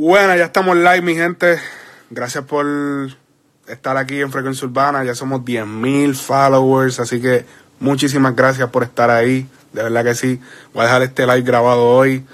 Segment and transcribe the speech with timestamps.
[0.00, 1.58] Bueno, ya estamos live, mi gente.
[2.08, 2.64] Gracias por
[3.66, 5.02] estar aquí en Frecuencia Urbana.
[5.02, 7.44] Ya somos 10.000 followers, así que
[7.80, 9.48] muchísimas gracias por estar ahí.
[9.72, 10.40] De verdad que sí.
[10.72, 12.24] Voy a dejar este live grabado hoy.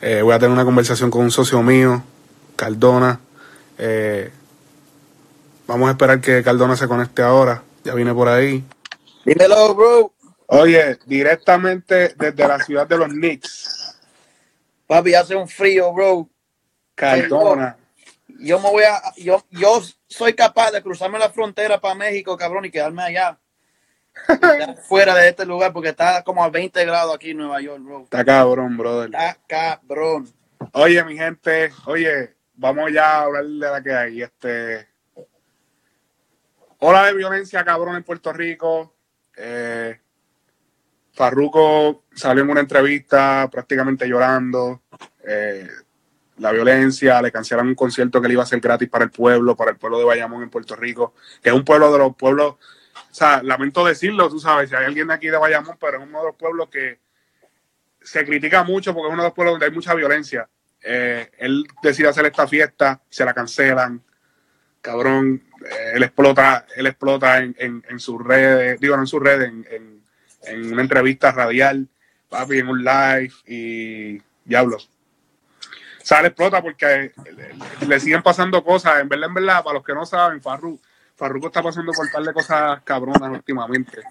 [0.00, 2.02] Eh, voy a tener una conversación con un socio mío,
[2.56, 3.20] Cardona.
[3.76, 4.30] Eh,
[5.66, 7.62] vamos a esperar que Cardona se conecte ahora.
[7.84, 8.64] Ya viene por ahí.
[9.26, 10.14] Dímelo, bro.
[10.46, 13.98] Oye, directamente desde la ciudad de los Knicks.
[14.86, 16.26] Papi, hace un frío, bro.
[17.00, 17.76] Cardona.
[18.38, 19.00] Yo me voy a.
[19.16, 23.38] Yo, yo soy capaz de cruzarme la frontera para México, cabrón, y quedarme allá.
[24.88, 28.02] fuera de este lugar, porque está como a 20 grados aquí en Nueva York, bro.
[28.02, 29.08] Está cabrón, brother.
[29.08, 30.28] Está cabrón.
[30.72, 34.22] Oye, mi gente, oye, vamos ya a hablar de la que hay.
[34.22, 34.88] Este.
[36.78, 38.94] Ola de violencia, cabrón, en Puerto Rico.
[39.36, 39.98] Eh,
[41.12, 44.82] Farruko salió en una entrevista prácticamente llorando.
[45.26, 45.68] Eh,
[46.40, 49.54] la violencia, le cancelaron un concierto que le iba a ser gratis para el pueblo,
[49.54, 52.54] para el pueblo de Bayamón en Puerto Rico, que es un pueblo de los pueblos,
[52.54, 56.20] o sea, lamento decirlo, tú sabes, si hay alguien aquí de Bayamón, pero es uno
[56.20, 56.98] de los pueblos que
[58.02, 60.48] se critica mucho porque es uno de los pueblos donde hay mucha violencia.
[60.82, 64.02] Eh, él decide hacer esta fiesta, se la cancelan,
[64.80, 69.22] cabrón, eh, él explota, él explota en, en, en sus redes, digo, no en sus
[69.22, 70.02] redes, en,
[70.44, 71.86] en una entrevista radial,
[72.30, 74.88] papi, en un live y diablos
[76.02, 77.12] sale explota porque
[77.86, 79.00] le, siguen pasando cosas.
[79.00, 80.78] En verdad, en verdad, para los que no saben, Farru,
[81.16, 84.02] Farruko está pasando por tal de cosas cabronas últimamente.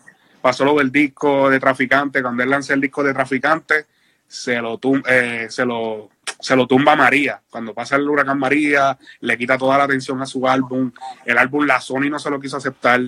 [0.42, 3.86] Pasó lo del disco de Traficante, cuando él lanzó el disco de Traficante,
[4.28, 6.10] se lo, tum eh, se lo,
[6.40, 7.42] se lo tumba María.
[7.50, 10.92] Cuando pasa el huracán María, le quita toda la atención a su álbum.
[11.26, 13.02] El álbum La Sony no se lo quiso aceptar,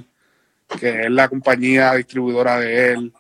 [0.80, 3.14] que es la compañía distribuidora de él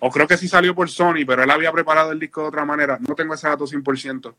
[0.00, 2.64] o creo que sí salió por Sony, pero él había preparado el disco de otra
[2.64, 2.98] manera.
[3.06, 4.34] No tengo ese dato 100%,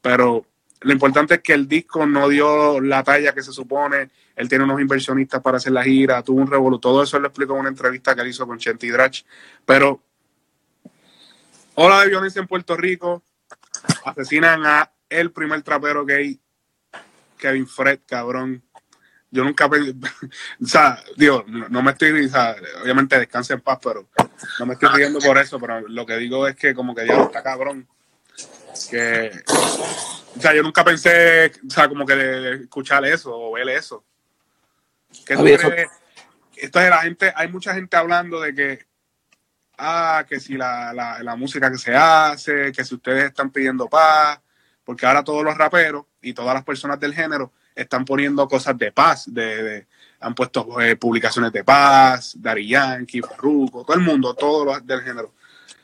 [0.00, 0.46] pero
[0.80, 4.10] lo importante es que el disco no dio la talla que se supone.
[4.34, 6.78] Él tiene unos inversionistas para hacer la gira, tuvo un revolú.
[6.78, 9.22] Todo eso lo explicó en una entrevista que él hizo con Chenti Drach.
[9.64, 10.02] Pero,
[11.74, 13.22] ola de violencia en Puerto Rico.
[14.04, 16.40] Asesinan a el primer trapero gay,
[17.38, 18.62] Kevin Fred, cabrón
[19.34, 19.66] yo nunca,
[20.62, 24.08] o sea, digo, no, me estoy, o sea, obviamente descanse en paz, pero
[24.58, 27.22] no me estoy riendo por eso, pero lo que digo es que como que ya
[27.22, 27.86] está cabrón,
[28.90, 29.30] que,
[30.36, 33.68] o sea, yo nunca pensé, o sea, como que de, de escuchar eso o ver
[33.68, 34.04] eso.
[35.24, 35.70] Que tú eso...
[35.70, 35.88] crees?
[36.56, 38.86] Esto es la gente, hay mucha gente hablando de que,
[39.78, 43.88] ah, que si la, la, la música que se hace, que si ustedes están pidiendo
[43.88, 44.40] paz,
[44.84, 48.92] porque ahora todos los raperos y todas las personas del género están poniendo cosas de
[48.92, 49.86] paz, de, de
[50.24, 55.02] han puesto eh, publicaciones de paz, Dari Yankee, Farruko, todo el mundo, todos los del
[55.02, 55.34] género.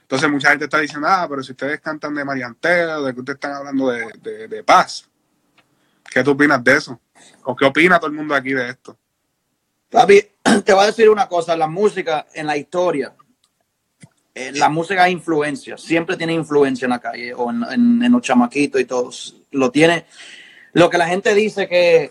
[0.00, 3.36] Entonces mucha gente está diciendo, ah, pero si ustedes cantan de Marianteo, de que ustedes
[3.36, 5.08] están hablando de, de, paz,
[6.10, 6.98] ¿qué tú opinas de eso?
[7.44, 8.96] ¿O qué opina todo el mundo aquí de esto?
[9.90, 10.26] Papi,
[10.64, 13.14] te voy a decir una cosa, la música en la historia,
[14.34, 18.80] eh, la música hay influencia, siempre tiene influencia en la calle o en los chamaquitos
[18.80, 20.06] y todos, lo tiene,
[20.72, 22.10] lo que la gente dice que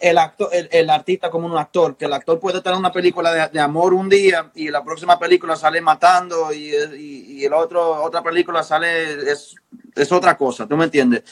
[0.00, 3.32] el, actor, el, el, artista como un actor, que el actor puede tener una película
[3.32, 8.02] de, de amor un día y la próxima película sale matando y, y, el otro,
[8.02, 9.54] otra película sale, es,
[9.94, 11.22] es otra cosa, ¿tú me entiendes?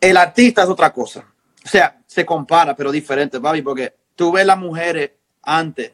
[0.00, 1.26] El artista es otra cosa.
[1.64, 5.10] O sea, se compara, pero diferente, papi, porque tú ves las mujeres
[5.42, 5.92] antes.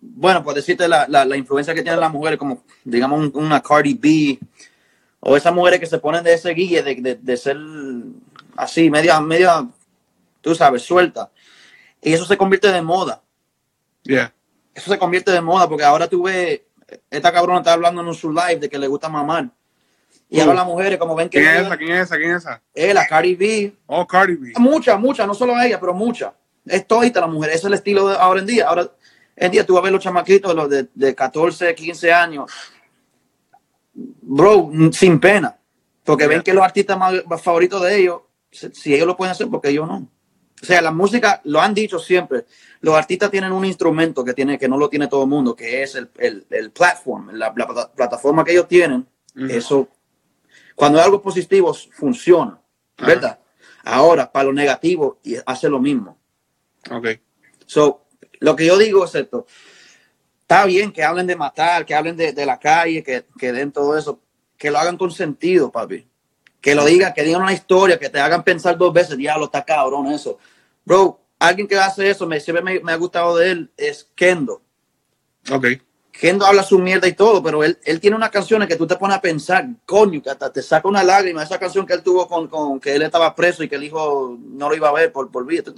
[0.00, 3.94] Bueno, pues decirte la, la, la, influencia que tienen las mujeres, como digamos una Cardi
[3.94, 4.38] B,
[5.20, 7.56] o esas mujeres que se ponen de ese guille de, de ser
[8.56, 9.66] así, media, media,
[10.40, 11.30] tú sabes, suelta.
[12.00, 13.22] Y eso se convierte de moda.
[14.02, 14.34] Yeah.
[14.74, 16.62] Eso se convierte de moda porque ahora tú ves,
[17.10, 19.50] esta cabrona está hablando en su live de que le gusta mamar.
[20.28, 21.40] Y ahora las mujeres, como ven que.
[21.40, 21.76] ¿Quién es esa?
[21.76, 22.16] ¿Quién es esa?
[22.16, 22.62] ¿Quién es esa?
[22.72, 23.76] Es la Cardi B.
[23.86, 24.52] Oh, Cardi B.
[24.56, 26.32] Muchas, muchas, no solo ella, pero muchas.
[26.64, 27.50] Es todita la mujer.
[27.50, 28.66] Ese es el estilo de ahora en día.
[28.66, 28.90] Ahora
[29.36, 32.50] en día tú vas a ver los chamaquitos, los de, de 14, 15 años,
[33.94, 35.58] bro, sin pena.
[36.04, 38.22] Porque ven que los artistas más, favoritos de ellos,
[38.52, 40.08] si ellos lo pueden hacer, porque ellos no.
[40.62, 42.44] O sea, la música, lo han dicho siempre,
[42.80, 45.82] los artistas tienen un instrumento que, tiene, que no lo tiene todo el mundo, que
[45.82, 49.06] es el, el, el platform, la, la, plataforma que ellos tienen.
[49.34, 49.50] Uh -huh.
[49.50, 49.88] Eso,
[50.76, 52.60] cuando hay algo positivo, funciona,
[52.98, 53.40] ¿verdad?
[53.40, 53.92] Uh -huh.
[53.94, 56.16] Ahora, para lo negativo, hace lo mismo.
[56.88, 57.08] Ok.
[57.66, 58.04] So,
[58.38, 59.46] lo que yo digo es esto
[60.52, 63.72] está bien que hablen de matar, que hablen de, de la calle, que, que, den
[63.72, 64.20] todo eso,
[64.58, 66.06] que lo hagan con sentido, papi.
[66.62, 69.64] Que lo digan, que digan una historia, que te hagan pensar dos veces, diablo, está
[69.64, 70.38] cabrón eso.
[70.84, 74.62] Bro, alguien que hace eso, me, siempre me, me, ha gustado de él, es Kendo.
[75.50, 75.66] Ok.
[76.12, 78.94] Kendo habla su mierda y todo, pero él, él tiene unas canciones que tú te
[78.94, 81.42] pones a pensar, coño, que hasta te saca una lágrima.
[81.42, 84.38] Esa canción que él tuvo con, con que él estaba preso y que el hijo
[84.40, 85.64] no lo iba a ver por, por vida.
[85.64, 85.74] Tú,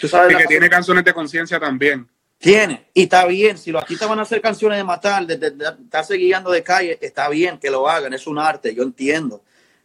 [0.00, 2.08] tú sabes y que tiene canciones de conciencia también.
[2.38, 3.56] Tiene, y está bien.
[3.56, 6.64] Si los artistas van a hacer canciones de matar, de, de, de, estarse guiando de
[6.64, 9.44] calle, está bien que lo hagan, es un arte, yo entiendo.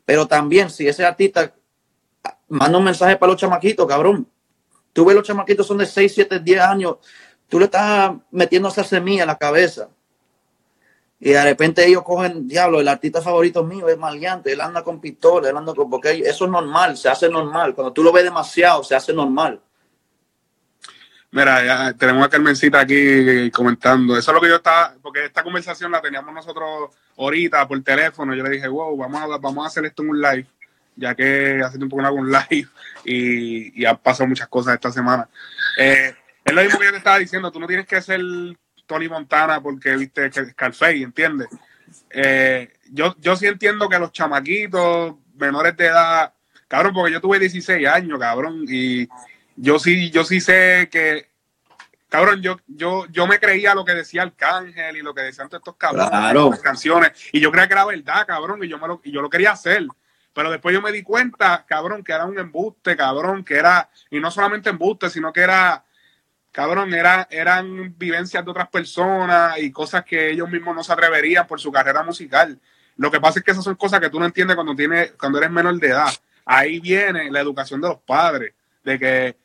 [0.09, 1.53] Pero también, si ese artista
[2.47, 4.27] manda un mensaje para los chamaquitos, cabrón.
[4.91, 6.95] Tú ves los chamaquitos son de 6, 7, 10 años
[7.47, 9.89] tú le estás metiendo esa semilla en la cabeza.
[11.19, 14.99] Y de repente ellos cogen, diablo, el artista favorito mío es maleante, él anda con
[14.99, 15.91] pistola, él anda con...
[15.91, 17.75] Porque eso es normal, se hace normal.
[17.75, 19.61] Cuando tú lo ves demasiado, se hace normal.
[21.31, 24.17] Mira, ya tenemos a Carmencita aquí comentando.
[24.17, 28.33] Eso es lo que yo estaba, porque esta conversación la teníamos nosotros ahorita por teléfono.
[28.33, 30.47] Yo le dije, wow, vamos a, vamos a hacer esto en un live,
[30.95, 32.67] ya que hace tiempo que no hago un live
[33.05, 35.29] y, y han pasado muchas cosas esta semana.
[35.77, 38.19] Eh, es lo mismo que yo te estaba diciendo, tú no tienes que ser
[38.87, 41.47] Tony Montana porque viste que Scarface, ¿entiendes?
[42.09, 46.33] Eh, yo, yo sí entiendo que los chamaquitos menores de edad,
[46.67, 49.07] cabrón, porque yo tuve 16 años, cabrón, y
[49.61, 51.29] yo sí, yo sí sé que,
[52.07, 55.59] cabrón, yo, yo, yo me creía lo que decía Arcángel y lo que decían todos
[55.59, 56.49] estos cabrones, claro.
[56.51, 59.21] las canciones, y yo creía que era verdad, cabrón, y yo, me lo, y yo
[59.21, 59.85] lo quería hacer.
[60.33, 64.19] Pero después yo me di cuenta, cabrón, que era un embuste, cabrón, que era, y
[64.19, 65.83] no solamente embuste, sino que era,
[66.53, 71.45] cabrón, era, eran vivencias de otras personas y cosas que ellos mismos no se atreverían
[71.45, 72.57] por su carrera musical.
[72.95, 75.39] Lo que pasa es que esas son cosas que tú no entiendes cuando, tienes, cuando
[75.39, 76.13] eres menor de edad.
[76.45, 78.53] Ahí viene la educación de los padres,
[78.83, 79.35] de que,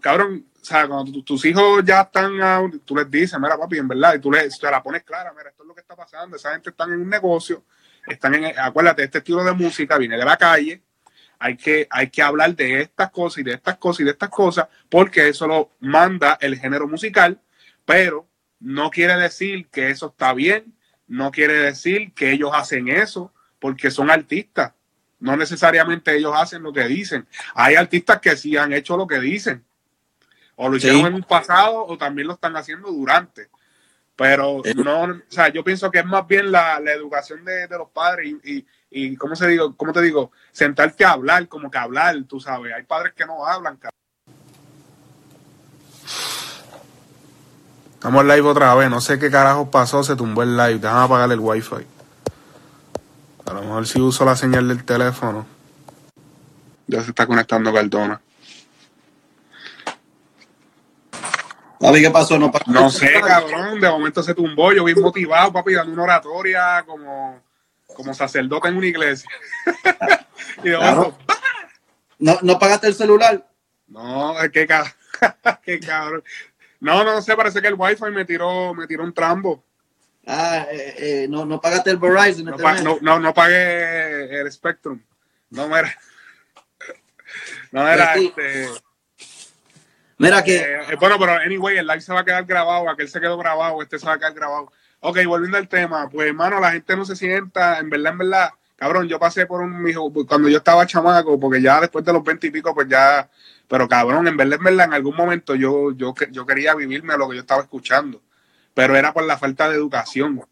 [0.00, 4.14] cabrón, o sea, cuando tus hijos ya están, tú les dices, mira, papi, en verdad,
[4.14, 6.52] y tú les, te la pones clara, mira, esto es lo que está pasando, esa
[6.52, 7.64] gente está en un negocio,
[8.06, 10.82] están en, acuérdate, este estilo de música viene de la calle,
[11.38, 14.30] hay que, hay que hablar de estas cosas y de estas cosas y de estas
[14.30, 17.40] cosas, porque eso lo manda el género musical,
[17.84, 18.26] pero
[18.60, 20.74] no quiere decir que eso está bien,
[21.06, 24.72] no quiere decir que ellos hacen eso, porque son artistas.
[25.20, 27.26] No necesariamente ellos hacen lo que dicen.
[27.54, 29.64] Hay artistas que sí han hecho lo que dicen.
[30.56, 31.06] O lo hicieron sí.
[31.06, 33.48] en un pasado o también lo están haciendo durante.
[34.16, 37.78] Pero no, o sea, yo pienso que es más bien la, la educación de, de,
[37.78, 39.74] los padres y, y, y ¿cómo se digo?
[39.76, 40.30] ¿Cómo te digo?
[40.52, 42.72] Sentarte a hablar, como que hablar, tú sabes.
[42.72, 43.98] Hay padres que no hablan, cabrón.
[47.94, 51.32] Estamos live otra vez, no sé qué carajo pasó, se tumbó el live, déjame apagar
[51.32, 51.86] el wifi.
[53.46, 55.46] A lo mejor si uso la señal del teléfono.
[56.86, 58.20] Ya se está conectando Cardona.
[61.84, 62.38] Papi, ¿qué pasó?
[62.38, 66.82] No, no sé, cabrón, de momento se tumbó, yo bien motivado, papi, dando una oratoria
[66.86, 67.42] como,
[67.94, 69.28] como sacerdote en una iglesia.
[70.64, 71.14] y de claro.
[72.18, 73.46] ¿No, ¿No pagaste el celular?
[73.86, 74.94] No, es que cabrón.
[75.62, 76.24] qué cabrón.
[76.80, 79.62] No, no sé, parece que el wifi me tiró, me tiró un trambo.
[80.26, 82.46] Ah, eh, eh, no, no pagaste el Verizon.
[82.46, 85.02] No, pa no, no, no, pagué el Spectrum.
[85.50, 85.94] No era.
[87.72, 88.68] No era este.
[90.18, 90.56] Mira que.
[90.56, 93.82] Eh, bueno, pero anyway, el live se va a quedar grabado, aquel se quedó grabado,
[93.82, 94.72] este se va a quedar grabado.
[95.00, 98.50] Ok, volviendo al tema, pues hermano, la gente no se sienta, en verdad, en verdad,
[98.76, 102.24] cabrón, yo pasé por un hijo, cuando yo estaba chamaco, porque ya después de los
[102.24, 103.28] 20 y pico, pues ya,
[103.68, 107.28] pero cabrón, en verdad, en verdad, en algún momento yo, yo, yo quería vivirme lo
[107.28, 108.22] que yo estaba escuchando,
[108.72, 110.42] pero era por la falta de educación,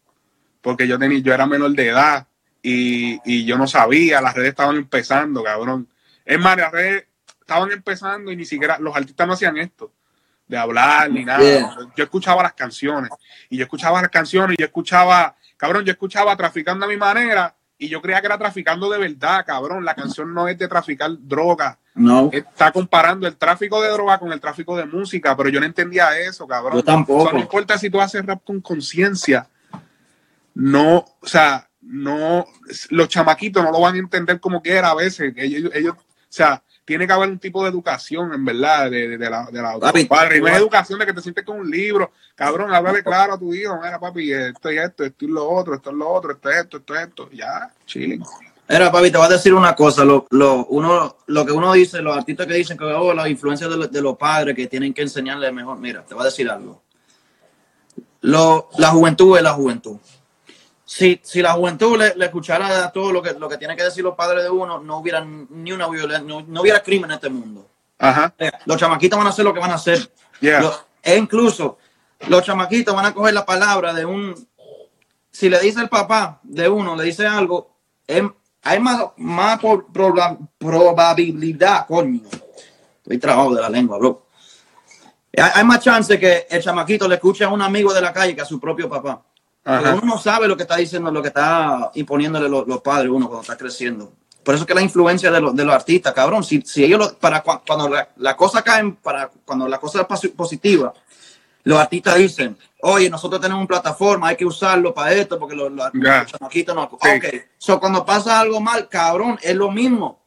[0.61, 2.27] porque yo tenía, yo era menor de edad
[2.61, 5.87] y, y yo no sabía, las redes estaban empezando, cabrón.
[6.25, 7.05] Es más, las redes
[7.43, 9.91] estaban empezando y ni siquiera los artistas no hacían esto
[10.47, 11.41] de hablar ni nada.
[11.41, 11.75] Yeah.
[11.95, 13.11] Yo escuchaba las canciones
[13.49, 17.55] y yo escuchaba las canciones y yo escuchaba, cabrón, yo escuchaba traficando a mi manera
[17.77, 19.83] y yo creía que era traficando de verdad, cabrón.
[19.83, 21.77] La canción no es de traficar droga.
[21.95, 25.65] No, Está comparando el tráfico de droga con el tráfico de música, pero yo no
[25.65, 26.77] entendía eso, cabrón.
[26.77, 27.23] yo tampoco.
[27.23, 29.47] O sea, no importa si tú haces rap con conciencia,
[30.55, 32.45] no, o sea, no,
[32.89, 35.33] los chamaquitos no lo van a entender como quiera a veces.
[35.35, 39.17] Ellos, ellos, o sea, tiene que haber un tipo de educación, en verdad, de, de,
[39.17, 40.37] de la, de la Papi, padre.
[40.37, 42.11] Y no es educación de que te sientes con un libro.
[42.35, 43.79] Cabrón, háblale claro a tu hijo.
[43.81, 46.57] Mira, papi, esto y esto, esto y lo otro, esto es lo otro, esto es
[46.57, 47.29] esto, esto es esto.
[47.31, 48.23] Ya, chilling.
[48.67, 50.03] Mira, papi, te voy a decir una cosa.
[50.03, 53.67] Lo, lo, uno, lo que uno dice, los artistas que dicen que oh, la influencia
[53.67, 55.77] de, de los padres que tienen que enseñarle mejor.
[55.79, 56.81] Mira, te voy a decir algo.
[58.21, 59.97] Lo, la juventud es la juventud.
[60.95, 64.03] Si, si la juventud le, le escuchara todo lo que, lo que tienen que decir
[64.03, 67.29] los padres de uno, no hubiera ni una violencia, no, no hubiera crimen en este
[67.29, 67.65] mundo.
[67.97, 70.11] Ajá, Eh, Los chamaquitos van a hacer lo que van a hacer.
[70.39, 70.61] yeah.
[71.01, 71.79] E incluso
[72.27, 74.35] los chamaquitos van a coger la palabra de un.
[75.31, 78.21] Si le dice el papá de uno, le dice algo, es-
[78.61, 82.21] hay más, más por- proba- probabilidad, coño.
[83.01, 84.27] Estoy trabajo de la lengua, bro.
[85.37, 88.35] Hay, hay más chance que el chamaquito le escuche a un amigo de la calle
[88.35, 89.23] que a su propio papá.
[89.65, 93.27] Uno no sabe lo que está diciendo, lo que está imponiéndole los, los padres uno
[93.27, 94.13] cuando está creciendo.
[94.43, 97.41] Por eso que la influencia de, los, de los artistas, cabrón, si, si ellos, para
[97.41, 100.93] cuando la, la, cosa cae, para cuando la cosa es positiva,
[101.63, 105.71] los artistas dicen, oye, nosotros tenemos una plataforma, hay que usarlo para esto, porque los,
[105.71, 105.91] los,
[106.25, 106.89] chamaquitos no.
[107.01, 107.09] Sí.
[107.09, 107.25] Ok,
[107.57, 110.21] so cuando pasa algo mal, cabrón, es lo mismo.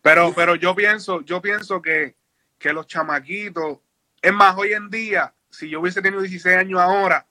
[0.00, 2.16] Pero, pero yo pienso, yo pienso que,
[2.56, 3.78] que los chamaquitos,
[4.22, 7.26] es más, hoy en día, si yo hubiese tenido 16 años ahora,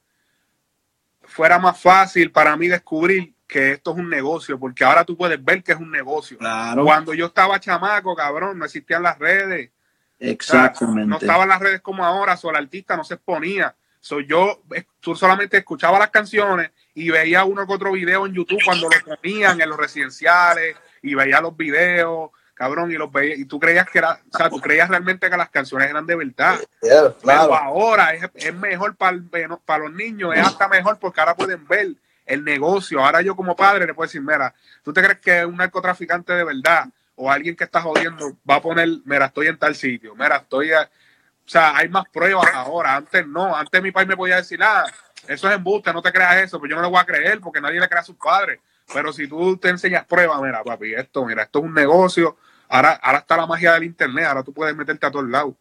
[1.30, 5.44] fuera más fácil para mí descubrir que esto es un negocio, porque ahora tú puedes
[5.44, 6.38] ver que es un negocio.
[6.38, 6.84] Claro.
[6.84, 9.72] Cuando yo estaba chamaco, cabrón, no existían las redes.
[10.20, 11.08] Exactamente.
[11.08, 13.74] no estaban las redes como ahora, solo el artista no se exponía.
[14.02, 14.62] So, yo
[15.00, 19.16] tú solamente escuchaba las canciones y veía uno que otro video en YouTube cuando lo
[19.16, 23.90] ponían en los residenciales y veía los videos cabrón, y los veía, y tú creías
[23.90, 26.60] que era, o sea, tú creías realmente que las canciones eran de verdad.
[26.82, 27.16] claro.
[27.24, 29.18] Pero ahora es, es mejor para
[29.66, 31.94] para los niños, es hasta mejor porque ahora pueden ver
[32.26, 33.00] el negocio.
[33.00, 36.44] Ahora yo como padre le puedo decir, mira, ¿tú te crees que un narcotraficante de
[36.44, 40.36] verdad o alguien que está jodiendo va a poner, mira, estoy en tal sitio, mira,
[40.36, 40.74] estoy...
[40.74, 40.82] A...
[40.82, 42.96] O sea, hay más pruebas ahora.
[42.98, 43.56] Antes no.
[43.56, 44.86] Antes mi padre me podía decir, ah,
[45.28, 46.60] eso es embuste, no te creas eso.
[46.60, 48.60] Pero yo no le voy a creer porque nadie le cree a sus padres.
[48.94, 52.38] Pero si tú te enseñas pruebas, mira, papi, esto, mira, esto es un negocio
[52.70, 55.56] Ahora, ahora está la magia del internet, ahora tú puedes meterte a todos lados.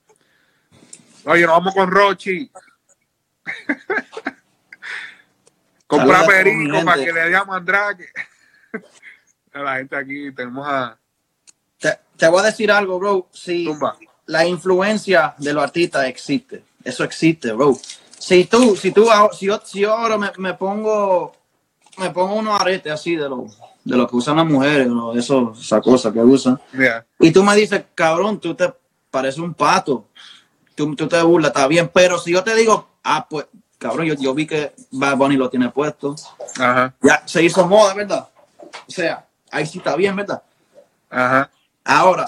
[1.25, 2.51] Oye, nos vamos con Rochi.
[5.87, 8.13] Compra perico para que le dé a Mandrake.
[9.55, 10.99] la gente aquí tenemos a.
[11.79, 13.29] Te, voy a decir algo, bro.
[13.33, 13.67] Si
[14.27, 17.75] la influencia de los artistas existe, eso existe, bro.
[18.19, 21.35] Si tú, si tú, si yo, si yo ahora me, me pongo,
[21.97, 25.15] me pongo unos aretes así de los de lo que usan las mujeres, ¿no?
[25.15, 26.61] Eso, esa cosa que usan.
[27.19, 28.71] Y tú me dices, cabrón, tú te
[29.11, 30.05] pareces un pato.
[30.75, 31.91] Tú, tú, te burlas, está bien.
[31.93, 33.47] Pero si yo te digo, ah, pues,
[33.79, 36.15] cabrón, yo, yo vi que Bad Bunny lo tiene puesto.
[36.61, 36.95] Ajá.
[37.03, 38.29] Ya se hizo moda, ¿verdad?
[38.61, 40.43] O sea, ahí sí está bien, ¿verdad?
[41.09, 41.51] Ajá.
[41.83, 42.27] Ahora,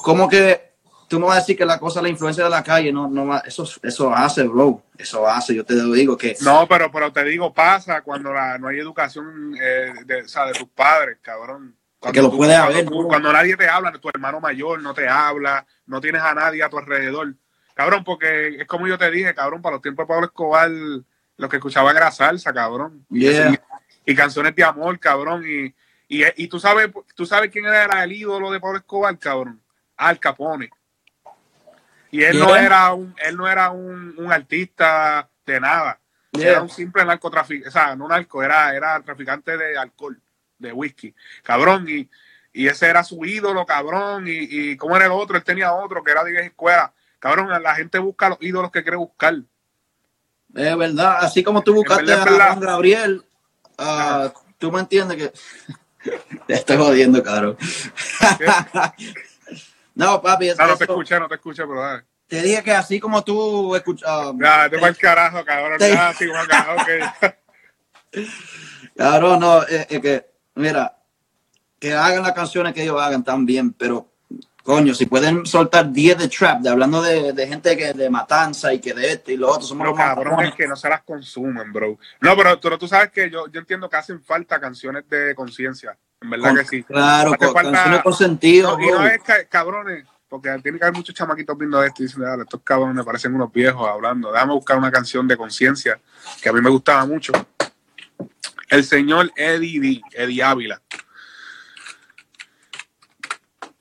[0.00, 0.73] ¿cómo que
[1.08, 3.36] tú me vas a decir que la cosa, la influencia de la calle, no, no
[3.42, 4.82] eso, eso hace, bro.
[4.96, 6.36] Eso hace, yo te digo que.
[6.42, 10.46] No, pero, pero te digo, pasa cuando la, no hay educación eh, de, o sea,
[10.46, 11.76] de tus padres, cabrón.
[11.98, 12.84] Cuando que lo puedes haber.
[12.84, 16.68] Cuando, nadie te habla, tu hermano mayor no te habla, no tienes a nadie a
[16.68, 17.34] tu alrededor.
[17.74, 21.48] Cabrón, porque es como yo te dije, cabrón, para los tiempos de Pablo Escobar, lo
[21.48, 23.04] que escuchaba era salsa, cabrón.
[23.10, 25.44] Y, canciones de amor, cabrón.
[25.44, 25.74] Y,
[26.08, 29.60] y, y, tú sabes, tú sabes quién era el ídolo de Pablo Escobar, cabrón.
[29.96, 30.70] Al Capone.
[32.14, 35.98] Y él no era un, él no era un, un artista de nada.
[36.30, 40.16] Era un simple narcotraficante, o sea, no narco, era, era traficante de alcohol,
[40.56, 41.12] de whisky.
[41.42, 42.08] Cabrón, y,
[42.52, 44.28] y ese era su ídolo, cabrón.
[44.28, 46.92] Y, y cómo era el otro, él tenía otro que era de escuela.
[47.18, 49.34] Cabrón, la gente busca los ídolos que quiere buscar.
[50.54, 53.24] Es verdad, así como tú buscaste a Juan Gabriel,
[53.76, 54.28] uh,
[54.58, 55.32] tú me entiendes que
[56.46, 57.58] te estoy jodiendo, cabrón.
[59.94, 60.48] No, papi.
[60.50, 62.04] Es, no, no te escuché, no te escuché, pero dale.
[62.26, 64.08] Te dije que así como tú escuchas.
[64.08, 65.78] Um, te va el carajo, cabrón.
[65.78, 65.92] Te...
[65.92, 66.84] Ya, así como carajo,
[68.96, 70.96] Cabrón, no, es, es, que, mira,
[71.80, 74.13] que hagan las canciones que ellos hagan también, pero
[74.64, 78.72] coño, si pueden soltar 10 de trap, de hablando de, de, gente que de matanza
[78.72, 81.02] y que de esto y lo otro, somos pero, cabrón, es que no se las
[81.02, 81.98] consumen, bro.
[82.22, 85.96] No, pero, pero tú sabes que yo, yo entiendo que hacen falta canciones de conciencia.
[86.22, 86.82] En verdad que sí.
[86.82, 88.78] Claro, con, falta, con sentido.
[88.78, 92.42] No, y no es cabrones, porque tiene que haber muchos chamaquitos viendo esto y diciendo,
[92.42, 94.32] estos cabrones me parecen unos viejos hablando.
[94.32, 96.00] Déjame buscar una canción de conciencia
[96.42, 97.32] que a mí me gustaba mucho.
[98.70, 100.80] El señor Eddie D, Eddie Ávila.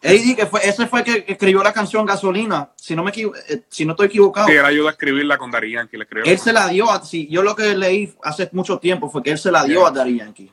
[0.03, 3.63] Eddie, que fue, ese fue el que escribió la canción Gasolina, si no me eh,
[3.69, 4.47] si no estoy equivocado.
[4.47, 5.97] Sí, él ayudó a escribirla con Dari Yankee.
[5.97, 9.23] Le él se la dio, a, sí, yo lo que leí hace mucho tiempo fue
[9.23, 10.51] que él se la dio a Dari Yankee.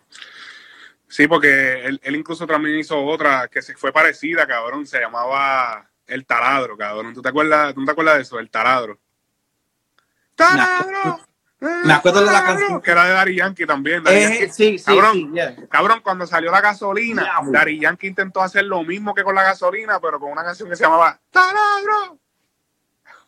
[1.09, 4.87] Sí, porque él, él, incluso también hizo otra que se fue parecida, cabrón.
[4.87, 7.13] Se llamaba El Taladro, cabrón.
[7.13, 8.39] ¿Tú te acuerdas, ¿tú te acuerdas de eso?
[8.39, 9.01] El Taladro.
[10.37, 11.30] ¡Taladro!
[11.61, 12.81] Me acuerdo de la canción.
[12.81, 14.03] Que era de Dari Yankee también.
[14.07, 15.57] Eh, sí, sí, cabrón, sí, yeah.
[15.69, 19.43] cabrón, cuando salió la gasolina, yeah, Dari Yankee intentó hacer lo mismo que con la
[19.43, 22.19] gasolina, pero con una canción que se llamaba Taladro.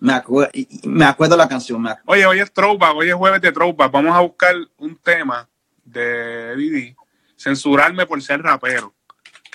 [0.00, 0.50] Me, acuerdo,
[0.84, 1.82] me acuerdo la canción.
[1.82, 2.10] Me acuerdo.
[2.10, 3.92] Oye, hoy es Throwback, hoy es jueves de Throwback.
[3.92, 5.48] Vamos a buscar un tema
[5.84, 6.96] de Didi
[7.36, 8.94] censurarme por ser rapero.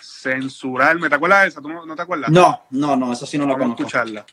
[0.02, 1.62] Censurarme, ¿te acuerdas de esa?
[1.62, 2.30] ¿Tú no, te acuerdas?
[2.30, 3.84] No, no, no, esa sí no la Vamos conozco.
[3.84, 4.26] escucharla.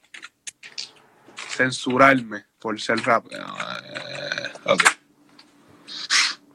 [1.48, 3.42] Censurarme por ser rápido.
[3.42, 4.83] Eh, ok.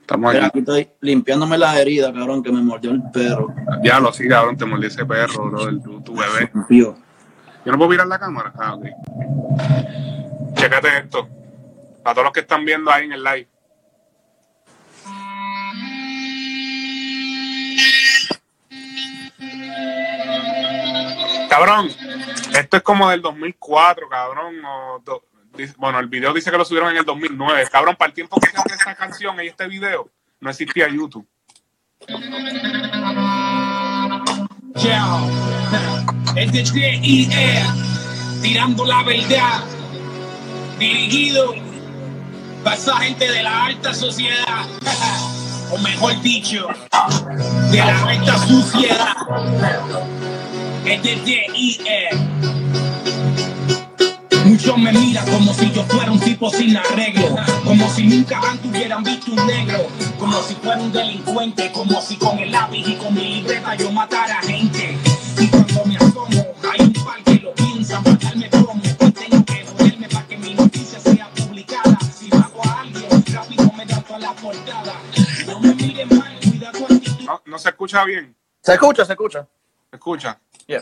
[0.01, 0.57] Estamos Mira, aquí.
[0.57, 3.53] estoy limpiándome las heridas, cabrón, que me mordió el perro.
[3.83, 6.51] Ya lo sí, cabrón, te mordió ese perro, bro, el, tu, tu, bebé.
[6.67, 6.97] Tío.
[7.63, 8.51] Yo no puedo mirar la cámara.
[8.57, 8.85] Ah, ok.
[10.55, 11.29] Chécate esto.
[12.03, 13.47] A todos los que están viendo ahí en el live.
[21.51, 21.87] Cabrón,
[22.57, 25.28] esto es como del 2004, cabrón, o do,
[25.77, 27.67] bueno, el video dice que lo subieron en el 2009.
[27.71, 31.27] Cabrón, para el tiempo que salió esta canción y este video, no existía YouTube.
[34.75, 35.29] Chao.
[36.35, 37.27] Es de TIE,
[38.41, 39.63] tirando la verdad,
[40.77, 41.53] dirigido
[42.63, 44.67] para esa gente de la alta sociedad,
[45.71, 46.67] o mejor dicho,
[47.71, 49.15] de la alta suciedad.
[50.85, 52.58] Es de TIE.
[54.49, 58.65] Muchos me miran como si yo fuera un tipo sin arreglo, como si nunca antes
[58.65, 59.87] hubieran visto un negro,
[60.17, 63.91] como si fuera un delincuente, como si con el lápiz y con mi libreta yo
[63.91, 64.97] matara gente.
[65.37, 69.45] Y cuando me asomo, hay un par que lo piensan para darme promo, y tengo
[69.45, 71.99] que joderme para que mi noticia sea publicada.
[72.11, 74.95] Si bajo a alguien, rápido me dan toda la portada.
[75.45, 77.23] No me miren mal, cuida tu actitud.
[77.23, 78.35] No, no se escucha bien.
[78.63, 79.47] Se escucha, se escucha.
[79.91, 80.39] ¿Se escucha?
[80.69, 80.81] Yeah.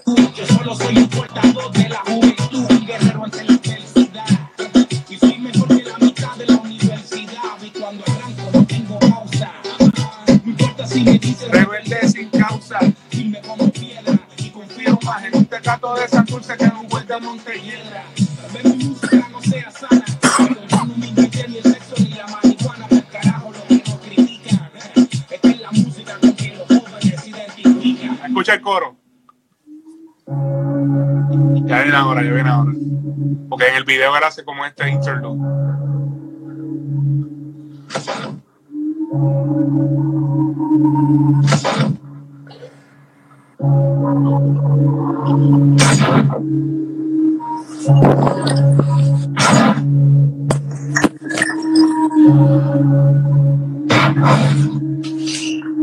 [33.77, 35.39] El video él hace como este interlude.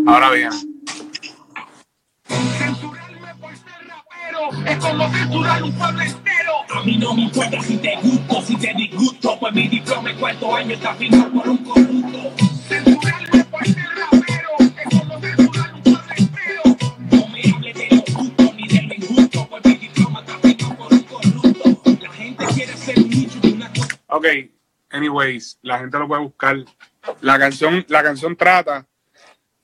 [0.06, 0.50] Ahora bien.
[2.58, 6.23] Censurarme por ser rapero es como censurar un pueblo.
[6.74, 10.18] A mí no me importa si te gusto, si te disgusto, pues mi diploma en
[10.18, 12.34] cuarto año está firmado por un corrupto.
[12.68, 12.82] Es
[13.50, 13.76] pues.
[24.08, 24.26] Ok,
[24.90, 26.56] anyways, la gente lo puede buscar.
[27.20, 28.84] La canción, la canción trata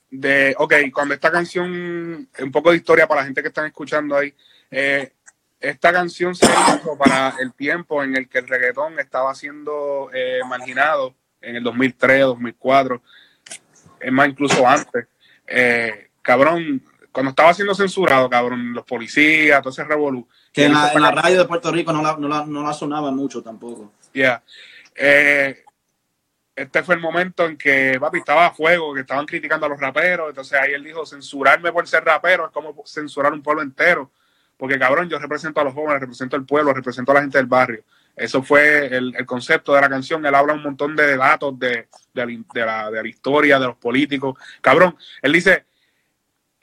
[0.09, 4.15] de, ok, cuando esta canción, un poco de historia para la gente que están escuchando
[4.15, 4.33] ahí,
[4.69, 5.11] eh,
[5.61, 10.39] esta canción se hizo para el tiempo en el que el reggaetón estaba siendo eh,
[10.47, 13.01] marginado, en el 2003, 2004,
[13.99, 15.07] es más, incluso antes.
[15.47, 20.27] Eh, cabrón, cuando estaba siendo censurado, cabrón, los policías, todo ese revolú.
[20.51, 22.73] Que en la, en la radio de Puerto Rico no la, no la, no la
[22.73, 23.93] sonaba mucho tampoco.
[24.13, 24.43] Yeah.
[24.95, 25.63] Eh,
[26.55, 29.79] este fue el momento en que papi estaba a fuego, que estaban criticando a los
[29.79, 30.29] raperos.
[30.29, 34.11] Entonces ahí él dijo: censurarme por ser rapero es como censurar un pueblo entero.
[34.61, 37.47] Porque cabrón, yo represento a los jóvenes, represento al pueblo, represento a la gente del
[37.47, 37.83] barrio.
[38.15, 40.23] Eso fue el, concepto de la canción.
[40.23, 43.77] Él habla un montón de datos de, de, de, la, de la historia, de los
[43.77, 44.37] políticos.
[44.61, 45.65] Cabrón, él dice: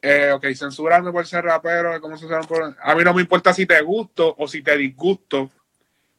[0.01, 2.77] eh, Ok, censurarme por ser rapero, ¿cómo un pueblo?
[2.81, 5.51] A mí no me importa si te gusto o si te disgusto.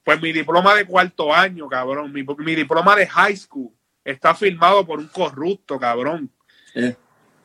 [0.04, 3.72] Pues mi diploma de cuarto año, cabrón, mi, mi diploma de high school
[4.04, 6.30] está firmado por un corrupto, cabrón.
[6.76, 6.94] Eh.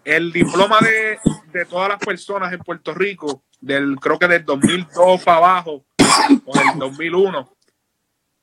[0.04, 1.18] El diploma de,
[1.52, 5.84] de, todas las personas en Puerto Rico, del creo que del 2002 para abajo,
[6.44, 7.56] o del 2001,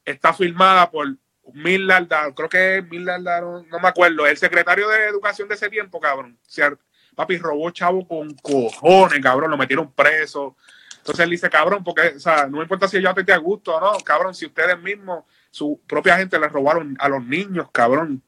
[0.06, 1.08] está firmada por
[1.54, 5.69] Millard, creo que es Millard, no, no me acuerdo, el secretario de Educación de ese
[5.69, 6.38] tiempo, cabrón.
[6.41, 6.74] O sea,
[7.15, 10.56] papi robó chavo con cojones, cabrón, lo metieron preso.
[10.97, 13.38] Entonces él dice, cabrón, porque, o sea, no me importa si yo te, te a
[13.38, 17.67] gusto o no, cabrón, si ustedes mismos, su propia gente le robaron a los niños,
[17.71, 18.21] cabrón,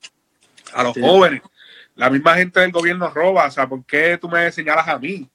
[0.73, 1.01] a los sí.
[1.01, 1.41] jóvenes.
[1.95, 5.29] La misma gente del gobierno roba, o sea, ¿por qué tú me señalas a mí?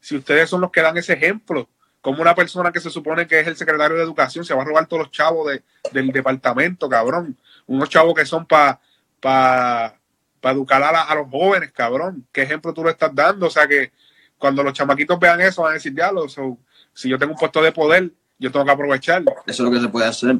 [0.00, 1.68] Si ustedes son los que dan ese ejemplo,
[2.02, 4.64] como una persona que se supone que es el secretario de Educación se va a
[4.64, 7.38] robar todos los chavos de, del departamento, cabrón.
[7.66, 8.80] Unos chavos que son para
[9.20, 9.94] pa,
[10.40, 12.26] pa educar a, la, los jóvenes, cabrón.
[12.32, 13.46] ¿Qué ejemplo tú le estás dando?
[13.46, 13.92] O sea, que
[14.36, 16.58] cuando los chamaquitos vean eso van a decir, diablo, so,
[16.92, 19.32] si yo tengo un puesto de poder, yo tengo que aprovecharlo.
[19.46, 20.36] Eso es lo que se puede hacer.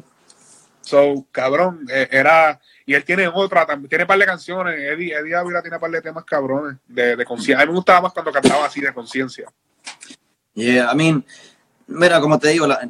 [0.83, 2.59] So, cabrón, eh, era.
[2.85, 4.75] Y él tiene otra, también tiene un par de canciones.
[4.77, 7.63] Eddie, Eddie Ávila tiene un par de temas cabrones de, de conciencia.
[7.63, 9.47] A mí me gustaba más cuando cantaba así de conciencia.
[10.53, 11.25] Yeah, I mean,
[11.87, 12.87] mira, como te digo, la,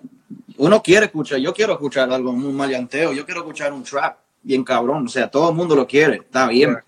[0.58, 4.63] uno quiere escuchar, yo quiero escuchar algo, un maleanteo, yo quiero escuchar un trap bien
[4.63, 5.06] cabrón.
[5.06, 6.71] O sea, todo el mundo lo quiere, está bien.
[6.71, 6.86] Yeah.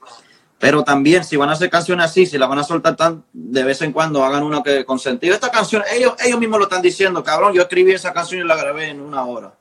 [0.58, 3.64] Pero también, si van a hacer canciones así, si las van a soltar tan de
[3.64, 5.36] vez en cuando, hagan una que con sentido.
[5.36, 7.54] Esta canción, ellos, ellos mismos lo están diciendo, cabrón.
[7.54, 9.54] Yo escribí esa canción y la grabé en una hora.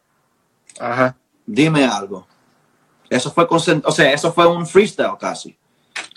[0.78, 1.16] Ajá.
[1.46, 2.26] Dime algo.
[3.08, 5.56] Eso fue con, o sea, eso fue un freestyle casi.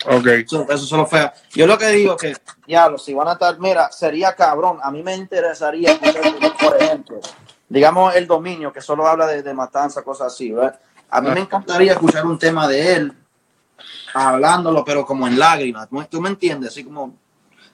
[0.06, 0.26] Ok.
[0.26, 1.30] Eso, eso solo fue.
[1.52, 2.34] Yo lo que digo que,
[2.66, 4.78] diablo, si van a estar, mira, sería cabrón.
[4.82, 5.98] A mí me interesaría,
[6.60, 7.20] por ejemplo,
[7.68, 10.78] digamos el dominio, que solo habla de, de matanza, cosas así, ¿verdad?
[11.10, 13.12] A mí me encantaría escuchar un tema de él
[14.14, 15.88] hablándolo, pero como en lágrimas.
[15.88, 16.70] ¿tú- ¿Tú me entiendes?
[16.70, 17.12] Así como, o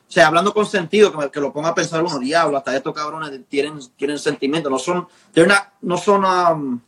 [0.09, 2.95] sea, hablando con sentido, que, me- que lo ponga a pensar uno, diablo, hasta estos
[2.95, 6.81] cabrones tienen, tienen sentimientos, no son, not- no son um,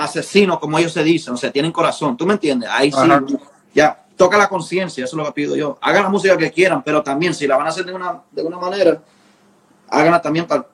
[0.00, 2.68] asesinos como ellos se dicen, o sea, tienen corazón, ¿tú me entiendes?
[2.72, 3.38] Ahí sí,
[3.74, 5.78] ya, toca la conciencia, eso es lo que pido yo.
[5.80, 8.42] Hagan la música que quieran, pero también si la van a hacer de una, de
[8.42, 9.02] una manera,
[9.88, 10.66] háganla también para,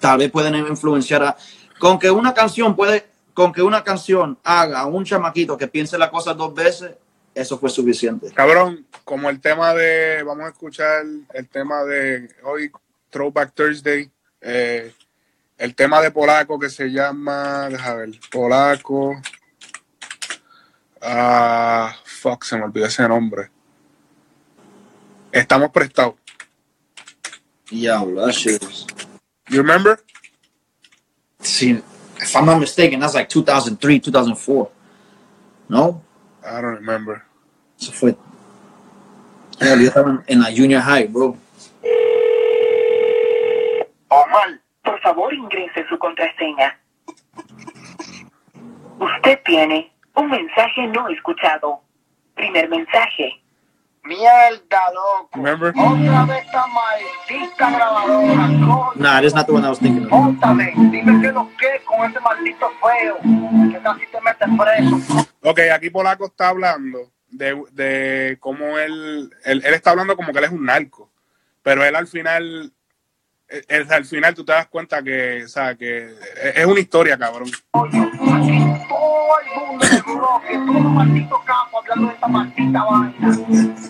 [0.00, 1.36] tal vez pueden influenciar a,
[1.78, 5.96] con que una canción puede, con que una canción haga a un chamaquito que piense
[5.96, 6.92] la cosa dos veces,
[7.34, 8.32] eso fue suficiente.
[8.34, 12.70] Cabrón, como el tema de, vamos a escuchar el tema de hoy,
[13.10, 14.92] Throwback Thursday, eh,
[15.58, 19.20] el tema de Polaco que se llama, deja ver, Polaco,
[21.02, 23.50] ah, fuck, se me olvidó ese nombre.
[25.32, 26.14] Estamos prestados.
[27.70, 28.62] Diablo, that shit
[29.50, 29.98] You remember?
[31.40, 31.82] Sí,
[32.20, 34.70] if I'm not mistaken, that's like 2003, 2004.
[35.68, 36.02] No,
[36.44, 37.24] I don't remember.
[37.78, 38.16] eso fue.
[39.60, 41.36] Yo estaba en la junior high, bro.
[44.08, 46.78] Omar, por favor ingrese su contraseña.
[48.98, 51.82] Usted tiene un mensaje no escuchado.
[52.34, 53.42] Primer mensaje.
[54.04, 55.28] Mierda, loco.
[55.34, 55.74] Remember?
[55.76, 58.92] Otra vez esta maldita grabadora, coño.
[58.94, 60.10] Nah, that's not the one I was thinking of.
[60.10, 63.18] Móntame, dime qué lo que con ese maldito feo,
[63.70, 65.28] que casi te metes preso.
[65.42, 70.38] Ok, aquí Polaco está hablando de, de cómo él, él, él está hablando como que
[70.38, 71.10] él es un narco,
[71.62, 72.72] pero él al final,
[73.48, 76.14] él- él- al final tú te das cuenta que, o sea, que
[76.54, 77.50] es una historia, cabrón.
[77.70, 82.28] Coño, aquí todo el mundo en el bloque, todos los malditos capos hablando de esta
[82.28, 83.36] maldita vaina.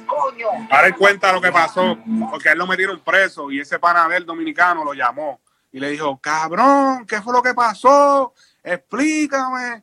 [0.06, 0.48] Coño.
[0.70, 1.98] Ahora él cuenta lo que pasó,
[2.30, 5.40] porque a él lo metieron preso y ese pana del dominicano lo llamó
[5.72, 8.32] y le dijo, cabrón, ¿qué fue lo que pasó?
[8.62, 9.82] Explícame,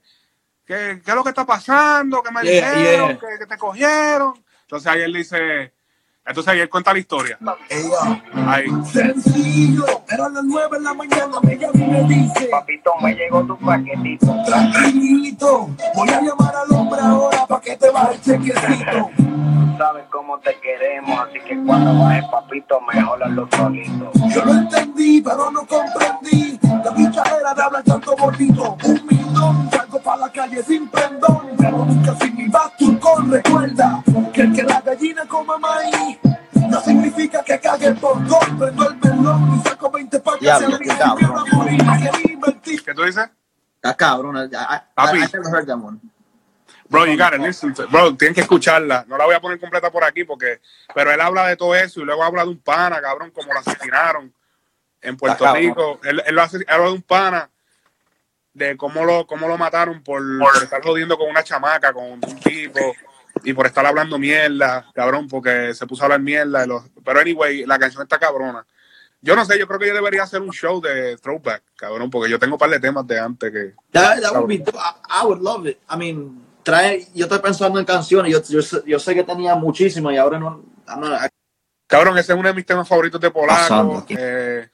[0.66, 2.24] ¿qué, qué es lo que está pasando?
[2.24, 3.10] ¿Qué me Yeah, dijeron?
[3.10, 3.20] yeah.
[3.20, 4.34] ¿Que, que te cogieron?
[4.62, 5.74] Entonces ahí él dice,
[6.28, 7.38] entonces ahí él cuenta la historia.
[8.48, 8.66] Ahí.
[8.92, 13.44] Sencillo, era las nueve en la mañana, me llama y me dice, Papito, me llegó
[13.46, 14.36] tu paquetito.
[14.46, 19.10] tranquilito, voy a llamar al hombre ahora para que te baje el chequecito.
[19.78, 24.12] Sabes cómo te queremos, así que cuando bajes, papito, mejor hazlo solito.
[24.34, 30.00] Yo lo entendí, pero no comprendí, la bichadera de hablar tanto bonito, un millón, salgo
[30.02, 34.02] para la calle sin prendón, pero nunca sin mi basturcón, recuerda,
[44.10, 44.38] cabrón.
[44.38, 45.18] I, I, I, Papi.
[45.18, 46.00] I never heard that one.
[46.88, 49.06] Bro, you gotta listen to- Bro, tienen que escucharla.
[49.08, 50.62] No la voy a poner completa por aquí porque.
[50.94, 53.60] Pero él habla de todo eso y luego habla de un pana, cabrón, como lo
[53.60, 54.32] asesinaron
[55.02, 55.54] en Puerto Ah.
[55.54, 56.00] Rico.
[56.04, 57.50] Él, él habla de un pana
[58.54, 62.22] de cómo lo, cómo lo mataron por, por estar jodiendo con una chamaca, con un
[62.22, 62.80] tipo
[63.44, 66.62] y por estar hablando mierda, cabrón, porque se puso a hablar mierda.
[66.62, 68.66] de los- Pero anyway, la canción está cabrona.
[69.26, 72.30] Yo no sé, yo creo que yo debería hacer un show de throwback, cabrón, porque
[72.30, 73.74] yo tengo un par de temas de antes que.
[73.92, 75.80] That, that would be, I, I would love it.
[75.90, 79.56] I mean, trae, yo estoy pensando en canciones, yo, yo, sé- yo sé que tenía
[79.56, 81.32] muchísimas y ahora no, not-
[81.88, 84.06] Cabrón, ese es uno de mis temas favoritos de Polaco.
[84.10, 84.70] Eh,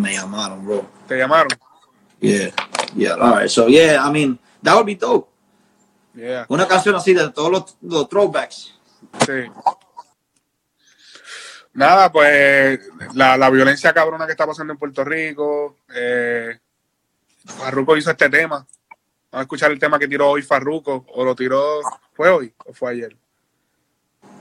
[0.00, 0.86] me llamaron, bro.
[1.08, 1.48] te llamaron.
[2.20, 2.50] Yeah,
[2.94, 3.48] yeah, all right.
[3.48, 5.30] So, yeah, I mean, that would be dope.
[6.14, 8.74] Yeah, Una canción así de todos los, los throwbacks.
[9.26, 9.50] sí.
[11.76, 12.80] Nada, pues
[13.14, 15.76] la, la violencia cabrona que está pasando en Puerto Rico.
[15.94, 16.58] Eh,
[17.44, 18.56] Farruko hizo este tema.
[18.56, 18.68] Vamos
[19.32, 21.04] a escuchar el tema que tiró hoy Farruko.
[21.08, 21.80] O lo tiró.
[22.14, 23.14] ¿Fue hoy o fue ayer?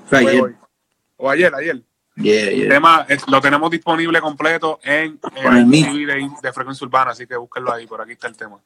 [0.07, 0.41] Fue yeah.
[0.43, 0.55] hoy.
[1.17, 1.81] O ayer, ayer.
[2.15, 2.69] Yeah, El yeah.
[2.69, 7.35] tema es- lo tenemos disponible completo en el el de, de Frecuencia Urbana, así que
[7.35, 8.59] búsquenlo ahí, por aquí está el tema.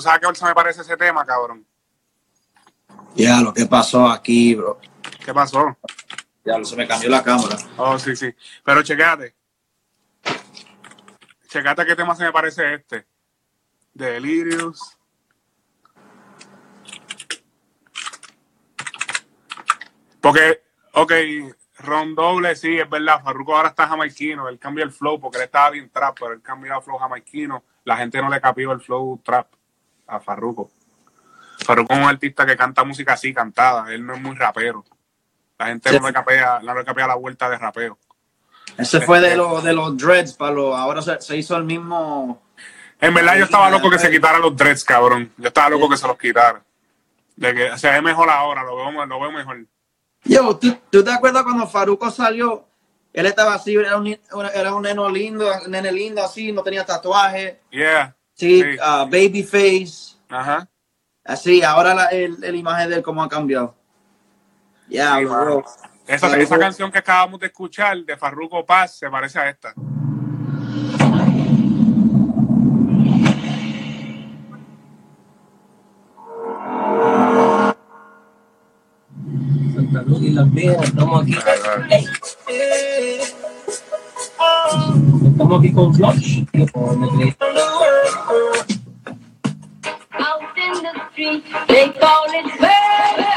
[0.00, 1.66] ¿Tú sabes qué se me parece ese tema, cabrón?
[3.14, 4.80] Ya, lo que pasó aquí, bro.
[5.22, 5.76] ¿Qué pasó?
[6.42, 7.58] Ya, se me cambió la cámara.
[7.76, 8.34] Oh, sí, sí.
[8.64, 9.34] Pero checate.
[11.48, 13.06] Checate qué tema se me parece este.
[13.92, 14.96] Delirious.
[20.22, 20.62] Porque,
[20.94, 21.12] ok,
[21.76, 23.22] Ron Doble, sí, es verdad.
[23.22, 24.48] Farruko ahora está jamaiquino.
[24.48, 27.62] Él cambió el flow porque él estaba bien trap, pero él cambió el flow jamaiquino.
[27.84, 29.59] La gente no le capió el flow trap
[30.10, 30.70] a Farruko.
[31.64, 33.92] Farruko es un artista que canta música así, cantada.
[33.92, 34.84] Él no es muy rapero.
[35.58, 35.98] La gente Sí.
[36.00, 37.98] no le capea, no le capea la vuelta de rapeo.
[38.78, 42.42] Ese fue de, los de los dreads, para los, ahora se, se hizo el mismo.
[43.00, 45.32] En verdad, yo estaba loco que se quitaran los dreads, cabrón.
[45.36, 46.62] Yo estaba loco que se los quitara.
[47.36, 49.64] De que se ve mejor ahora, lo veo, lo veo mejor.
[50.24, 52.66] Yo, ¿tú, tú te acuerdas cuando Faruco salió?
[53.12, 54.06] Él estaba así, era un,
[54.54, 58.14] era un neno lindo, un nene lindo así, no tenía tatuaje, Yeah.
[58.40, 58.78] Sí, Sí.
[58.82, 60.68] ah, baby face, Ajá.
[61.24, 61.62] así.
[61.62, 63.74] Ahora la el, el imagen de él cómo ha cambiado.
[64.88, 65.34] Ya, Sí, bro.
[65.34, 65.64] mano.
[66.06, 69.72] Esa, Farruko- esa canción que acabamos de escuchar de Farruko Paz se parece a esta.
[79.74, 81.34] Santa Luz y Las Vegas, estamos aquí.
[85.26, 86.44] Estamos aquí con Flush.
[91.68, 93.36] They call it murder.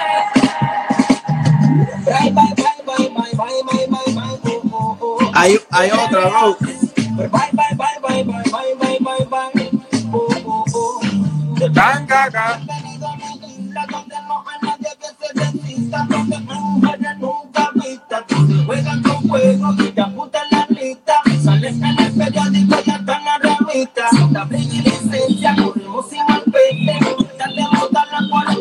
[2.06, 5.32] Bye, bye, bye, bye, bye, bye, bye, bye, bye, oh, oh, oh.
[5.36, 6.58] Hay, hay otra, bro.
[6.60, 9.70] Bye, bye, bye, bye, bye, bye, bye, bye, bye, bye.
[10.12, 11.70] Oh, oh, oh.
[11.74, 12.58] Tan, ga, ga.
[12.58, 18.24] Bienvenido a mi isla donde no hay nadie que se resista, donde mujeres nunca vistas,
[18.28, 21.14] donde juegan con fuego y te apuntan la lista.
[21.44, 24.10] Sales en el periódico y están la revista.
[24.34, 27.00] Tablilla y licencia, corremos sin malvete.
[27.00, 27.23] Dale moda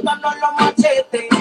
[0.02, 1.31] soltando los machetes.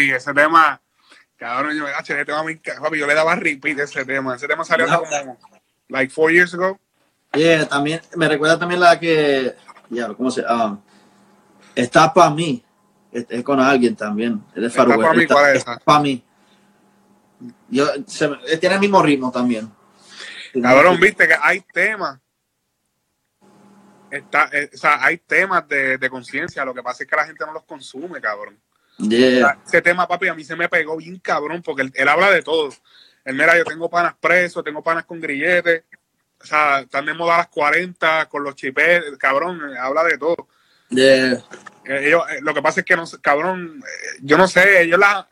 [0.00, 0.80] Papi, ese tema,
[1.36, 2.42] cabrón, yo, H, ese tema,
[2.80, 4.34] papi, yo le daba repeat ese tema.
[4.34, 5.38] Ese tema salió como,
[5.88, 6.78] like, four years ago.
[7.34, 9.54] Yeah, también, me recuerda también la que,
[9.90, 10.78] ya, ¿cómo se ah,
[11.74, 12.64] Está para mí.
[13.12, 14.42] Es, es con alguien también.
[14.54, 15.02] Es de Está Farruko.
[15.02, 15.80] pa' mí, Está- ¿cuál es está esa?
[15.84, 16.24] pa' mí.
[17.68, 19.70] Yo, se tiene el mismo ritmo también.
[20.62, 22.18] Cabrón, viste que hay temas.
[24.10, 26.64] Está, eh, o sea, hay temas de, de conciencia.
[26.64, 28.58] Lo que pasa es que la gente no los consume, cabrón.
[29.08, 29.58] Yeah.
[29.66, 32.42] ese tema, papi, a mí se me pegó bien cabrón porque él, él habla de
[32.42, 32.70] todo.
[33.24, 35.84] Él, mira, yo tengo panas presos, tengo panas con grilletes.
[36.42, 40.16] O sea, están de moda a las 40 con los chipes, cabrón, eh, habla de
[40.16, 40.48] todo.
[40.88, 41.44] Yeah.
[41.84, 43.82] Eh, ellos, eh, lo que pasa es que, no, cabrón,
[44.22, 45.28] yo no sé, ellos la,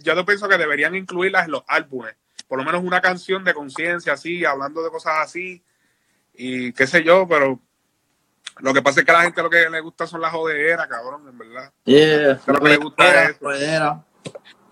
[0.00, 2.14] yo pienso que deberían incluirlas en los álbumes.
[2.46, 5.62] Por lo menos una canción de conciencia así, hablando de cosas así,
[6.34, 7.60] y qué sé yo, pero
[8.58, 10.86] lo que pasa es que a la gente lo que le gusta son las jodederas,
[10.86, 11.72] cabrón, en verdad.
[11.84, 12.40] Yeah.
[12.46, 14.04] Lo que le gusta Era, es eso.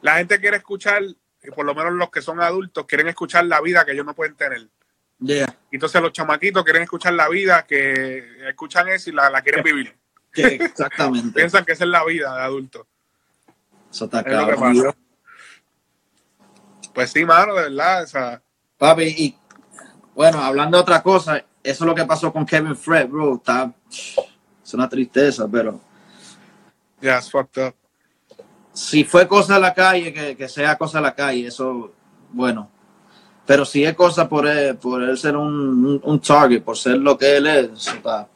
[0.03, 3.61] La gente quiere escuchar, y por lo menos los que son adultos, quieren escuchar la
[3.61, 4.69] vida que ellos no pueden tener.
[5.19, 5.55] Yeah.
[5.71, 9.97] Entonces los chamaquitos quieren escuchar la vida que escuchan eso y la, la quieren vivir.
[10.35, 11.33] Exactamente.
[11.35, 12.87] Piensan que esa es la vida de adultos.
[13.91, 14.75] Eso está Es lo que cabrón.
[14.77, 14.97] pasa.
[16.95, 18.03] Pues sí, mano, de verdad.
[18.03, 18.43] O sea,
[18.79, 19.39] Papi, y
[20.15, 23.37] bueno, hablando de otra cosa, eso es lo que pasó con Kevin Fred, bro.
[23.37, 25.81] Está, es una tristeza, pero
[27.01, 27.75] yeah, it's fucked up.
[28.73, 31.93] si fue cosa de la calle, que, que sea cosa de la calle, eso,
[32.31, 32.71] bueno.
[33.47, 36.99] Pero si es cosa por él, por él ser un, un, un target, por ser
[36.99, 38.29] lo que él es, eso está.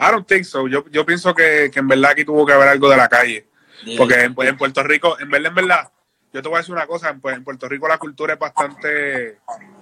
[0.00, 0.68] I don't think so.
[0.68, 3.46] Yo, yo pienso que, que en verdad aquí tuvo que haber algo de la calle.
[3.96, 5.92] Porque en, en Puerto Rico, en verdad, en verdad,
[6.32, 9.38] yo te voy a decir una cosa, en, en Puerto Rico la cultura es bastante,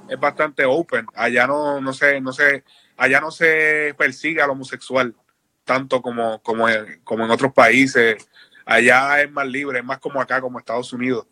[0.09, 1.07] es bastante open.
[1.15, 2.65] Allá no, no se, no se,
[2.97, 5.15] allá no se persigue al homosexual
[5.65, 8.17] tanto como, como, en, como en otros países.
[8.65, 11.27] Allá es más libre, es más como acá, como Estados Unidos.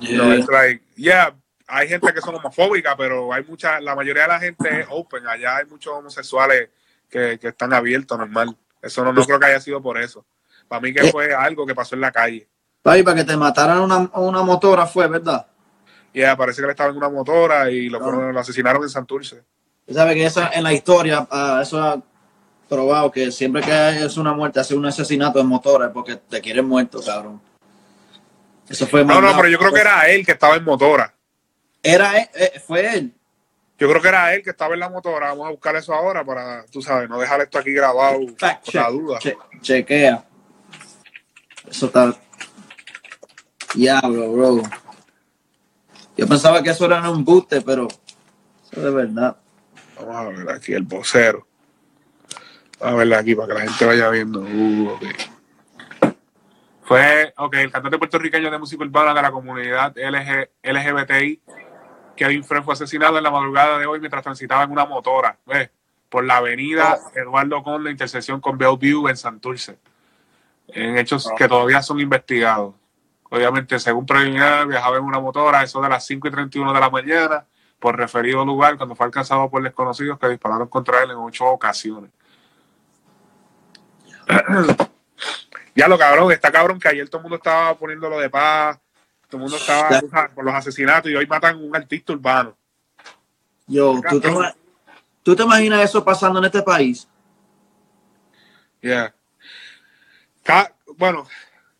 [0.00, 1.34] You know, it's like, yeah,
[1.66, 5.26] hay gente que son homofóbicas, pero hay mucha, la mayoría de la gente es open.
[5.26, 6.70] Allá hay muchos homosexuales
[7.08, 8.56] que, que están abiertos, normal.
[8.82, 10.24] Eso no, no creo que haya sido por eso.
[10.68, 12.48] Para mí que fue algo que pasó en la calle.
[12.82, 15.46] Papi, para que te mataran una, una motora fue, ¿verdad?
[16.16, 19.42] Y yeah, parece que él estaba en una motora y lo, asesinaron en Santurce.
[19.86, 22.02] Tú sabes que esa, en la historia, ah, eso ha
[22.70, 26.40] probado que siempre que es una muerte, hace un asesinato en motora es porque te
[26.40, 27.38] quieren muerto, cabrón.
[28.66, 31.12] Eso fue No, no, pero yo creo que era él que estaba en motora.
[31.82, 33.12] Era él, eh, fue él.
[33.78, 35.28] Yo creo que era él que estaba en la motora.
[35.28, 38.88] Vamos a buscar eso ahora para, tú sabes, no dejar esto aquí grabado Fact la
[38.88, 39.18] duda.
[39.18, 40.24] Che- chequea.
[41.68, 42.14] Eso está.
[43.74, 44.85] Diablo, bro.
[46.16, 47.88] Yo pensaba que eso era un embuste, pero
[48.70, 49.36] eso de verdad.
[49.98, 51.46] Vamos a ver aquí el vocero.
[52.78, 54.40] Vamos a verla aquí para que la gente vaya viendo.
[54.40, 55.04] Uh, ok.
[56.82, 61.40] Fue, ok, el cantante puertorriqueño de música urbana de la comunidad LG, LGBTI,
[62.14, 65.70] Kevin Fred, fue asesinado en la madrugada de hoy mientras transitaba en una motora, ¿ves?
[66.08, 69.78] Por la avenida Eduardo Conde, intersección con Bellevue en Santurce.
[70.68, 72.74] En hechos que todavía son investigados.
[73.30, 76.90] Obviamente, según preliminar, viajaba en una motora eso de las 5 y 31 de la
[76.90, 77.46] mañana
[77.78, 82.10] por referido lugar cuando fue alcanzado por desconocidos que dispararon contra él en ocho ocasiones.
[85.74, 88.80] ya lo cabrón, está cabrón que ayer todo el mundo estaba poniéndolo de paz,
[89.28, 92.56] todo el mundo estaba por los asesinatos y hoy matan a un artista urbano.
[93.66, 94.30] Yo, ¿tú te,
[95.22, 97.08] ¿tú te imaginas eso pasando en este país?
[98.80, 99.12] Yeah.
[100.96, 101.26] Bueno,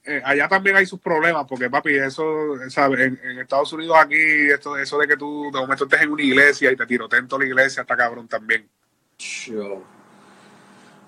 [0.07, 2.25] eh, allá también hay sus problemas, porque papi, eso,
[2.69, 3.01] ¿sabes?
[3.01, 6.23] En, en Estados Unidos aquí, esto, eso de que tú de momento estés en una
[6.23, 8.69] iglesia y te tiroteen toda la iglesia, está cabrón también.
[9.19, 9.83] Yo.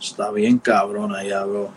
[0.01, 1.73] Está bien cabrón allá, bro.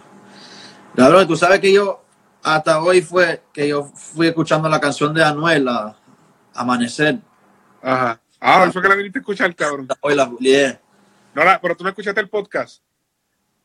[0.96, 2.04] Cabrón, tú sabes que yo,
[2.44, 5.96] hasta hoy fue que yo fui escuchando la canción de Anuel, la
[6.54, 7.20] Amanecer.
[7.82, 8.20] Ajá.
[8.40, 9.88] Ah, hoy fue que la viniste a escuchar, cabrón.
[10.02, 10.80] Hoy la, yeah.
[11.34, 12.82] No, la, pero tú no escuchaste el podcast.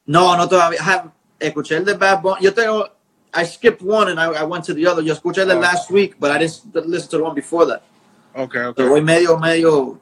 [0.05, 1.13] No, no todavía.
[1.39, 2.43] Escuché el de Bad Bunny.
[2.43, 2.89] Yo tengo,
[3.35, 5.03] I skipped one and I, I went to the other.
[5.03, 5.61] Yo escuché el Oh.
[5.61, 7.83] last week, but I didn't listen to the one before that.
[8.35, 8.77] Ok, ok.
[8.79, 10.01] So voy medio, medio.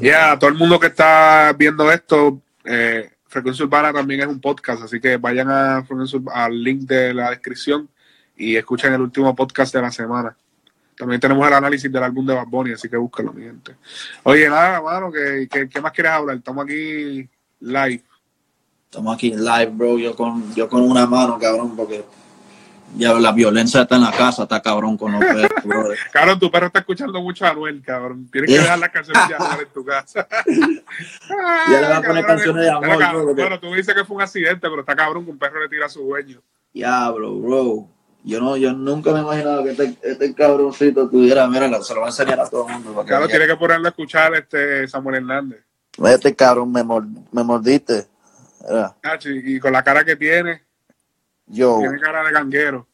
[0.00, 4.82] Ya, todo el mundo que está viendo esto, eh, Frecuencia Urbana también es un podcast,
[4.82, 5.84] así que vayan a
[6.34, 7.88] al link de la descripción
[8.36, 10.36] y escuchen el último podcast de la semana.
[10.96, 13.74] También tenemos el análisis del álbum de Bad Bunny, así que búscalo, mi gente.
[14.24, 16.36] Oye, nada, mano, ¿qué, qué, qué más quieres hablar?
[16.36, 17.28] Estamos aquí
[17.60, 18.02] live.
[18.92, 19.98] Estamos aquí live, bro.
[19.98, 22.04] Yo con, yo con una mano, cabrón, porque
[22.94, 25.98] ya la violencia está en la casa, está cabrón con los perros, brother.
[26.12, 28.28] Cabrón, tu perro está escuchando mucho a Anuel, cabrón.
[28.30, 28.62] Tienes que Yeah.
[28.64, 30.28] dejar las canciones de Anuel en tu casa.
[31.70, 34.16] Ya le va a poner canciones de amor, cabrón, bro, Bueno, tú dices que fue
[34.16, 36.42] un accidente, pero está cabrón que un perro le tira a su dueño.
[36.74, 37.88] Diablo, bro.
[38.24, 42.00] Yo no, yo nunca me he imaginado que este, este cabroncito tuviera, mira, se lo
[42.00, 42.92] va a enseñar a todo el mundo.
[42.92, 45.64] para Claro, tiene que ponerlo a escuchar este Samuel Hernández.
[45.96, 48.11] Este cabrón me, mor- me mordiste.
[48.68, 48.94] Ah,
[49.24, 50.62] Y con la cara que tiene,
[51.46, 51.78] Yo.
[51.78, 52.86] tiene cara de ganguero.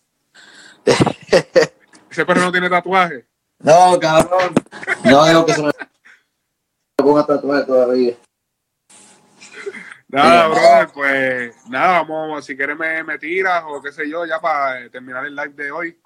[2.11, 3.27] Ese perro no tiene tatuaje.
[3.59, 4.55] No, cabrón.
[5.05, 5.71] No dejo que se me
[6.97, 8.15] ponga tatuaje todavía.
[10.11, 14.41] Nada, brother, pues nada, vamos, si quieres me, me tiras o qué sé yo, ya
[14.41, 15.99] para eh, terminar el live de hoy.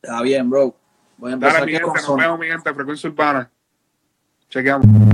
[0.00, 0.76] Está bien, bro.
[1.16, 3.50] Voy a empezar Dale, mi gente, nos vemos, mi gente, frecuencia urbana.
[4.48, 5.11] Chequeamos.